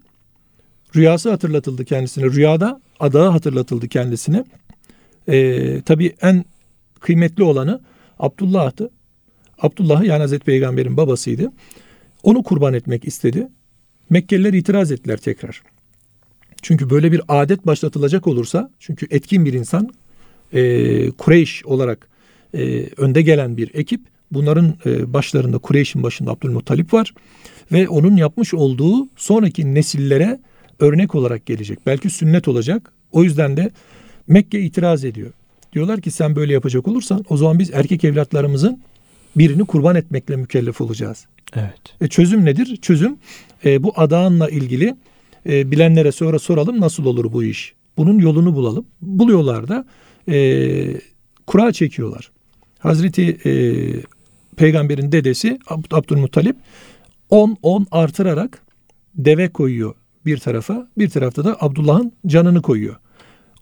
[0.95, 2.26] Rüyası hatırlatıldı kendisine.
[2.26, 4.45] Rüyada adağı hatırlatıldı kendisine.
[5.30, 6.45] Ee, tabii en
[7.00, 7.82] kıymetli olanı
[8.19, 8.89] Abdullah'tı.
[9.62, 11.52] Abdullah yani Hazreti Peygamber'in babasıydı.
[12.23, 13.47] Onu kurban etmek istedi.
[14.09, 15.61] Mekkeliler itiraz ettiler tekrar.
[16.61, 19.89] Çünkü böyle bir adet başlatılacak olursa, çünkü etkin bir insan,
[20.53, 22.07] e, Kureyş olarak
[22.53, 27.13] e, önde gelen bir ekip, bunların e, başlarında Kureyş'in başında Abdülmuttalip var
[27.71, 30.39] ve onun yapmış olduğu sonraki nesillere
[30.79, 31.79] örnek olarak gelecek.
[31.85, 32.91] Belki sünnet olacak.
[33.11, 33.71] O yüzden de
[34.27, 35.31] Mekke itiraz ediyor.
[35.73, 38.81] Diyorlar ki sen böyle yapacak olursan o zaman biz erkek evlatlarımızın
[39.35, 41.25] birini kurban etmekle mükellef olacağız.
[41.55, 41.81] Evet.
[42.01, 42.77] E çözüm nedir?
[42.81, 43.17] Çözüm
[43.65, 44.95] e, bu adağınla ilgili
[45.49, 47.73] e, bilenlere sonra soralım nasıl olur bu iş?
[47.97, 48.85] Bunun yolunu bulalım.
[49.01, 49.85] Buluyorlar da
[50.29, 51.01] e,
[51.47, 52.31] kura çekiyorlar.
[52.79, 53.51] Hazreti e,
[54.55, 56.57] peygamberin dedesi Abd Abdülmuttalip
[57.31, 58.61] 10-10 artırarak
[59.15, 60.87] deve koyuyor bir tarafa.
[60.97, 62.95] Bir tarafta da Abdullah'ın canını koyuyor.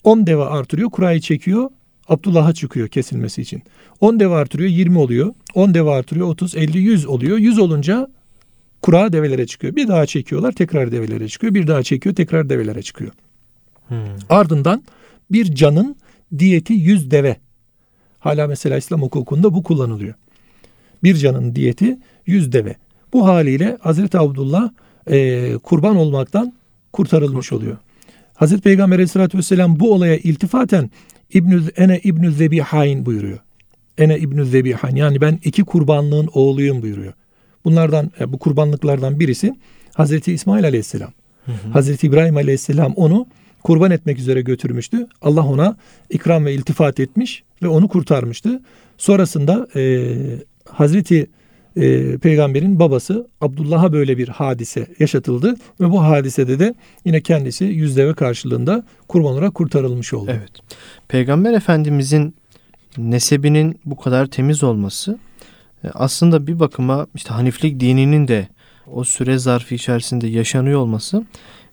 [0.03, 1.69] 10 deve artırıyor, kurayı çekiyor.
[2.07, 3.63] Abdullah'a çıkıyor kesilmesi için.
[4.01, 5.33] 10 deve artırıyor 20 oluyor.
[5.53, 7.37] 10 deve artırıyor 30, 50, 100 oluyor.
[7.37, 8.07] 100 olunca
[8.81, 9.75] kura develere çıkıyor.
[9.75, 11.53] Bir daha çekiyorlar tekrar develere çıkıyor.
[11.53, 13.11] Bir daha çekiyor tekrar develere çıkıyor.
[13.87, 13.97] Hmm.
[14.29, 14.83] Ardından
[15.31, 15.95] bir canın
[16.37, 17.37] diyeti 100 deve.
[18.19, 20.13] Hala mesela İslam hukukunda bu kullanılıyor.
[21.03, 22.75] Bir canın diyeti 100 deve.
[23.13, 24.69] Bu haliyle Hazreti Abdullah
[25.07, 26.53] e, kurban olmaktan
[26.93, 27.77] kurtarılmış oluyor.
[28.33, 30.89] Hazreti Peygamber Aleyhisselatü Vesselam bu olaya iltifaten
[31.33, 33.39] İbnü, ene İbnü Zebihayn buyuruyor.
[33.97, 37.13] Ene İbnü Zebihayn yani ben iki kurbanlığın oğluyum buyuruyor.
[37.65, 39.55] Bunlardan e, bu kurbanlıklardan birisi
[39.93, 41.11] Hazreti İsmail Aleyhisselam.
[41.45, 41.69] Hı hı.
[41.73, 43.27] Hazreti İbrahim Aleyhisselam onu
[43.63, 45.07] kurban etmek üzere götürmüştü.
[45.21, 45.77] Allah ona
[46.09, 48.61] ikram ve iltifat etmiş ve onu kurtarmıştı.
[48.97, 50.05] Sonrasında e,
[50.65, 51.27] Hazreti
[51.75, 57.97] e, peygamberin babası Abdullah'a böyle bir hadise yaşatıldı ve bu hadisede de yine kendisi yüz
[57.97, 60.31] deve karşılığında kurban olarak kurtarılmış oldu.
[60.33, 60.51] Evet.
[61.07, 62.35] Peygamber Efendimizin
[62.97, 65.19] nesebinin bu kadar temiz olması
[65.83, 68.47] e, aslında bir bakıma işte Haniflik dininin de
[68.91, 71.25] o süre zarfı içerisinde yaşanıyor olması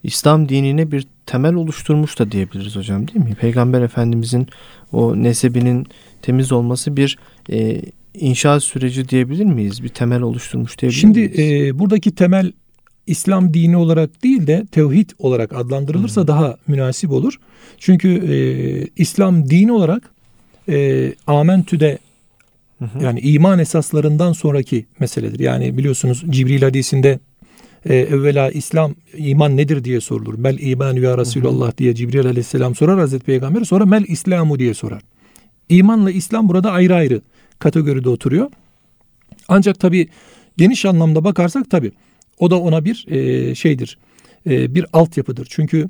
[0.02, 3.34] İslam dinine bir temel oluşturmuş da diyebiliriz hocam değil mi?
[3.34, 4.48] Peygamber Efendimizin
[4.92, 5.86] o nesebinin
[6.22, 7.18] temiz olması bir
[7.50, 7.82] e,
[8.14, 9.82] inşaat süreci diyebilir miyiz?
[9.82, 11.36] Bir temel oluşturmuş diyebilir Şimdi, miyiz?
[11.36, 12.52] Şimdi e, buradaki temel
[13.06, 16.28] İslam dini olarak değil de tevhid olarak adlandırılırsa hmm.
[16.28, 17.34] daha münasip olur.
[17.78, 18.36] Çünkü e,
[18.96, 20.10] İslam dini olarak
[20.68, 21.98] e, amentüde
[23.00, 25.40] yani iman esaslarından sonraki meseledir.
[25.40, 27.18] Yani biliyorsunuz Cibril hadisinde
[27.84, 30.38] e, evvela İslam iman nedir diye sorulur.
[30.38, 33.64] Mel iman ya Resulallah diye Cibril aleyhisselam sorar Hazreti Peygamber.
[33.64, 35.02] Sonra mel İslamu diye sorar.
[35.72, 37.20] İmanla İslam burada ayrı ayrı
[37.58, 38.50] kategoride oturuyor.
[39.48, 40.08] Ancak tabi
[40.56, 41.92] geniş anlamda bakarsak tabi
[42.38, 43.98] o da ona bir e, şeydir.
[44.46, 45.46] E, bir altyapıdır.
[45.50, 45.88] Çünkü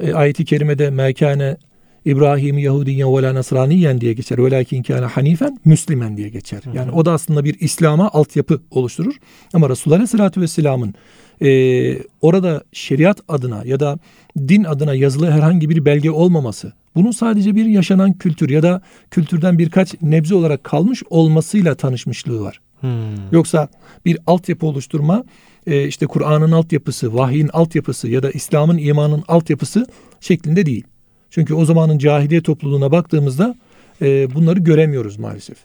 [0.00, 1.56] e, ayeti kerimede mekane
[2.04, 4.38] İbrahim Yahudiyen ve la Nasraniyen diye geçer.
[4.38, 6.62] Velakin kana hanifen Müslümen diye geçer.
[6.74, 9.14] Yani o da aslında bir İslam'a altyapı oluşturur.
[9.52, 10.94] Ama Resulullah Aleyhisselatü Vesselam'ın
[11.42, 13.98] e, orada şeriat adına ya da
[14.38, 19.58] din adına yazılı herhangi bir belge olmaması, Bunun sadece bir yaşanan kültür ya da kültürden
[19.58, 22.60] birkaç nebze olarak kalmış olmasıyla tanışmışlığı var.
[22.80, 22.90] Hmm.
[23.32, 23.68] Yoksa
[24.04, 25.24] bir altyapı oluşturma
[25.66, 29.86] e, işte Kur'an'ın altyapısı, vahyin altyapısı ya da İslam'ın imanın altyapısı
[30.20, 30.84] şeklinde değil.
[31.30, 33.54] Çünkü o zamanın cahiliye topluluğuna baktığımızda
[34.02, 35.56] e, bunları göremiyoruz maalesef.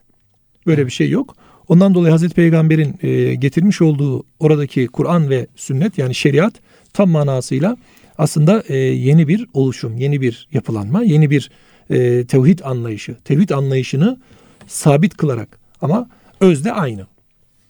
[0.66, 1.36] Böyle bir şey yok.
[1.68, 6.54] Ondan dolayı Hazreti Peygamber'in e, getirmiş olduğu oradaki Kur'an ve sünnet yani şeriat
[6.94, 7.78] tam manasıyla
[8.18, 11.52] aslında e, yeni bir oluşum, yeni bir yapılanma, yeni bir
[11.90, 13.16] e, tevhid anlayışı.
[13.16, 14.20] Tevhid anlayışını
[14.68, 17.08] sabit kılarak ama özde aynı.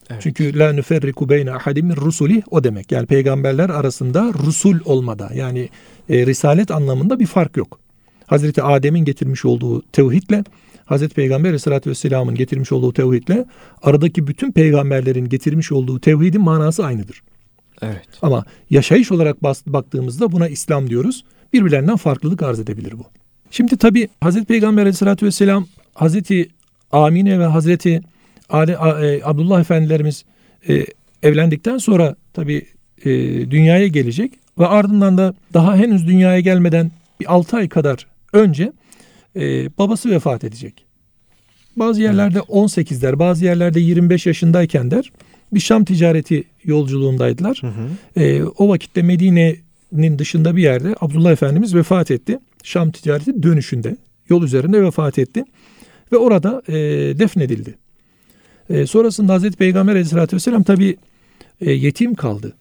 [0.09, 0.21] Evet.
[0.21, 2.91] Çünkü la nüferriku beyne ahadim rusuli o demek.
[2.91, 5.69] Yani peygamberler arasında rusul olmada yani
[6.09, 7.79] e, risalet anlamında bir fark yok.
[8.25, 10.43] Hazreti Adem'in getirmiş olduğu tevhidle
[10.85, 13.45] Hazreti Peygamber Aleyhisselatü Vesselam'ın getirmiş olduğu tevhidle
[13.81, 17.23] aradaki bütün peygamberlerin getirmiş olduğu tevhidin manası aynıdır.
[17.81, 18.07] Evet.
[18.21, 21.23] Ama yaşayış olarak baktığımızda buna İslam diyoruz.
[21.53, 23.05] Birbirlerinden farklılık arz edebilir bu.
[23.51, 26.49] Şimdi tabi Hazreti Peygamber Aleyhisselatü Vesselam Hazreti
[26.91, 28.01] Amine ve Hazreti
[28.49, 30.25] Ali, e, Abdullah Efendilerimiz
[30.69, 30.85] e,
[31.23, 32.65] evlendikten sonra tabi
[33.05, 33.09] e,
[33.51, 38.71] dünyaya gelecek ve ardından da daha henüz dünyaya gelmeden bir 6 ay kadar önce
[39.35, 40.85] e, babası vefat edecek.
[41.75, 42.49] Bazı yerlerde evet.
[42.49, 45.11] 18 der, bazı yerlerde 25 yaşındayken der.
[45.53, 47.61] Bir Şam ticareti yolculuğundaydılar.
[47.61, 48.21] Hı hı.
[48.23, 52.39] E, o vakitte Medine'nin dışında bir yerde Abdullah Efendimiz vefat etti.
[52.63, 53.97] Şam ticareti dönüşünde,
[54.29, 55.43] yol üzerinde vefat etti.
[56.11, 56.73] Ve orada e,
[57.19, 57.75] defnedildi.
[58.69, 60.97] E, sonrasında Hazreti Peygamber aleyhissalatü vesselam tabi
[61.61, 62.53] e, yetim kaldı.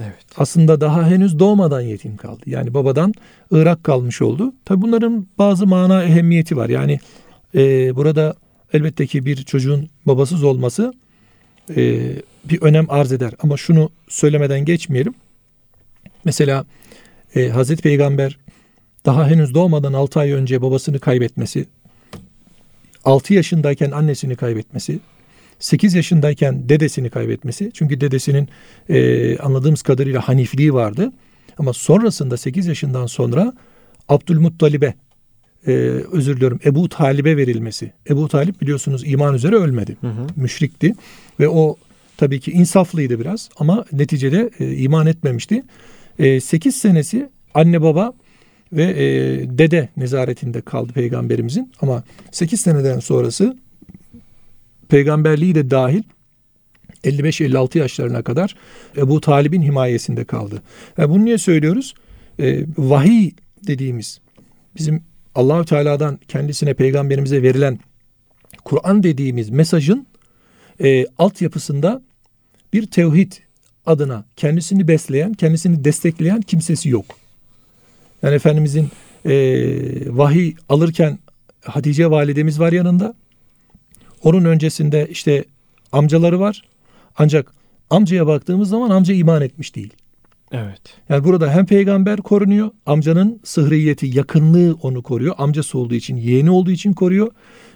[0.00, 0.26] Evet.
[0.36, 2.42] Aslında daha henüz doğmadan yetim kaldı.
[2.46, 3.14] Yani babadan
[3.50, 4.52] Irak kalmış oldu.
[4.64, 6.68] Tabi bunların bazı mana ehemmiyeti var.
[6.68, 7.00] Yani
[7.54, 8.34] e, burada
[8.72, 10.92] elbette ki bir çocuğun babasız olması
[11.76, 12.00] e,
[12.44, 13.32] bir önem arz eder.
[13.42, 15.14] Ama şunu söylemeden geçmeyelim.
[16.24, 16.64] Mesela
[17.34, 18.38] e, Hazreti Peygamber
[19.06, 21.66] daha henüz doğmadan 6 ay önce babasını kaybetmesi,
[23.04, 25.00] 6 yaşındayken annesini kaybetmesi,
[25.58, 27.70] 8 yaşındayken dedesini kaybetmesi.
[27.74, 28.48] Çünkü dedesinin
[28.88, 31.12] e, anladığımız kadarıyla hanifliği vardı.
[31.58, 33.52] Ama sonrasında 8 yaşından sonra
[34.08, 34.94] Abdülmuttalib'e
[35.68, 35.72] e,
[36.12, 37.92] özür diliyorum Ebu Talib'e verilmesi.
[38.10, 39.96] Ebu Talip biliyorsunuz iman üzere ölmedi.
[40.00, 40.26] Hı hı.
[40.36, 40.94] Müşrikti
[41.40, 41.76] ve o
[42.16, 45.62] tabii ki insaflıydı biraz ama neticede e, iman etmemişti.
[46.18, 48.12] E, 8 senesi anne baba
[48.72, 49.06] ve e,
[49.58, 53.56] dede nezaretinde kaldı peygamberimizin ama 8 seneden sonrası
[54.88, 56.02] peygamberliği de dahil
[57.04, 58.54] 55-56 yaşlarına kadar
[58.96, 60.62] Ebu Talib'in himayesinde kaldı.
[60.98, 61.94] Yani bunu niye söylüyoruz?
[62.40, 63.30] E, vahiy
[63.66, 64.20] dediğimiz
[64.76, 65.02] bizim
[65.38, 67.78] Allahü Teala'dan kendisine peygamberimize verilen
[68.64, 70.06] Kur'an dediğimiz mesajın
[70.80, 72.02] e, altyapısında
[72.72, 73.32] bir tevhid
[73.86, 77.04] adına kendisini besleyen, kendisini destekleyen kimsesi yok.
[78.22, 78.88] Yani Efendimizin
[79.24, 79.32] e,
[80.16, 81.18] vahiy alırken
[81.64, 83.14] Hatice validemiz var yanında.
[84.22, 85.44] Onun öncesinde işte
[85.92, 86.62] amcaları var.
[87.18, 87.52] Ancak
[87.90, 89.92] amcaya baktığımız zaman amca iman etmiş değil.
[90.52, 90.80] Evet.
[91.08, 95.34] Yani burada hem peygamber korunuyor, amcanın sıhriyeti, yakınlığı onu koruyor.
[95.38, 97.30] Amcası olduğu için, yeğeni olduğu için koruyor.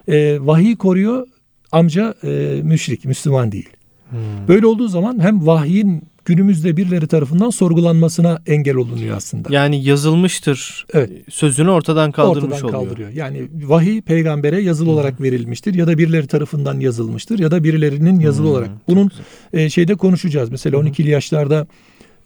[0.08, 1.26] E, vahiy koruyor,
[1.72, 3.68] amca e, müşrik, Müslüman değil.
[4.10, 4.48] Hmm.
[4.48, 9.54] Böyle olduğu zaman hem vahyin günümüzde birileri tarafından sorgulanmasına engel olunuyor aslında.
[9.54, 11.10] Yani yazılmıştır evet.
[11.30, 12.82] sözünü ortadan kaldırmış ortadan oluyor.
[12.82, 13.10] kaldırıyor.
[13.10, 14.94] Yani vahiy peygambere yazılı hmm.
[14.94, 18.52] olarak verilmiştir ya da birileri tarafından yazılmıştır ya da birilerinin yazılı hmm.
[18.52, 18.70] olarak.
[18.88, 19.10] Bunun
[19.52, 20.50] e, şeyde konuşacağız.
[20.50, 20.88] Mesela hmm.
[20.88, 21.66] 12'li yaşlarda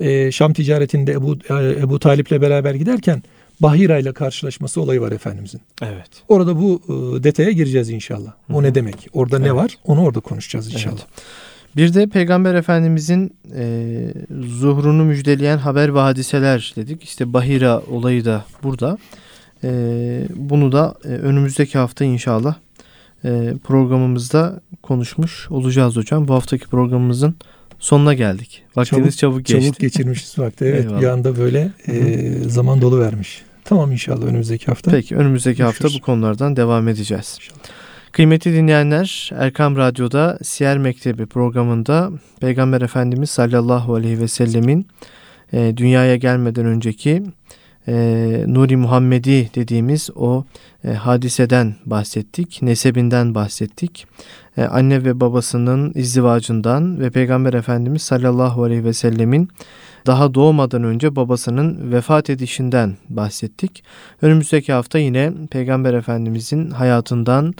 [0.00, 3.22] e, Şam ticaretinde Ebu, e, Ebu Talip'le beraber giderken
[3.60, 5.60] Bahira ile karşılaşması olayı var Efendimizin.
[5.82, 6.10] Evet.
[6.28, 8.32] Orada bu e, detaya gireceğiz inşallah.
[8.50, 8.62] O Hı-hı.
[8.62, 9.08] ne demek?
[9.12, 9.46] Orada evet.
[9.46, 9.78] ne var?
[9.84, 10.94] Onu orada konuşacağız inşallah.
[10.94, 11.76] Evet.
[11.76, 13.96] Bir de Peygamber Efendimizin e,
[14.46, 17.02] zuhrunu müjdeleyen haber ve hadiseler dedik.
[17.02, 18.98] İşte Bahira olayı da burada.
[19.64, 19.70] E,
[20.34, 22.54] bunu da e, önümüzdeki hafta inşallah
[23.24, 26.28] e, programımızda konuşmuş olacağız hocam.
[26.28, 27.36] Bu haftaki programımızın
[27.78, 28.62] sonuna geldik.
[28.76, 29.62] Vaktimiz çabuk, çabuk geçti.
[29.66, 30.64] Çabuk geçirmişiz vakti.
[30.64, 31.00] Evet Eyvallah.
[31.00, 33.42] bir anda böyle e, zaman dolu vermiş.
[33.64, 34.90] Tamam inşallah önümüzdeki hafta.
[34.90, 35.84] Peki önümüzdeki Görüşürüz.
[35.84, 37.38] hafta bu konulardan devam edeceğiz.
[37.40, 37.58] İnşallah.
[38.12, 42.10] Kıymetli dinleyenler Erkam Radyo'da Siyer Mektebi programında
[42.40, 44.86] Peygamber Efendimiz sallallahu aleyhi ve sellemin
[45.52, 47.22] e, dünyaya gelmeden önceki
[47.88, 47.94] e,
[48.46, 50.44] Nuri Muhammedi dediğimiz o
[50.84, 54.06] e, hadiseden bahsettik, nesebinden bahsettik.
[54.56, 59.48] E, anne ve babasının izdivacından ve Peygamber Efendimiz sallallahu aleyhi ve sellemin
[60.06, 63.84] daha doğmadan önce babasının vefat edişinden bahsettik.
[64.22, 67.54] Önümüzdeki hafta yine Peygamber Efendimizin hayatından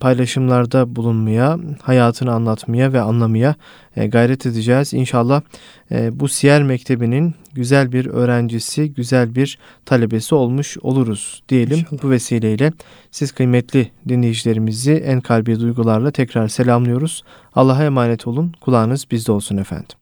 [0.00, 3.54] paylaşımlarda bulunmaya, hayatını anlatmaya ve anlamaya
[3.96, 4.94] e, gayret edeceğiz.
[4.94, 5.42] İnşallah
[5.90, 11.78] e, bu Siyer Mektebi'nin güzel bir öğrencisi, güzel bir talebesi olmuş oluruz diyelim.
[11.78, 12.02] İnşallah.
[12.02, 12.72] Bu vesileyle
[13.10, 17.22] siz kıymetli dinleyicilerimizi en kalbi duygularla tekrar selamlıyoruz.
[17.54, 18.52] Allah'a emanet olun.
[18.60, 19.97] Kulağınız bizde olsun efendim.